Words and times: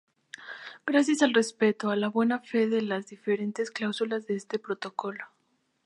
Gracias 0.87 1.21
al 1.21 1.31
respeto 1.31 1.91
a 1.91 1.95
la 1.95 2.07
buena 2.07 2.39
fe 2.39 2.67
de 2.67 2.81
las 2.81 3.05
diferentes 3.05 3.69
cláusulas 3.69 4.25
de 4.25 4.35
este 4.35 4.57
protocolo. 4.57 5.25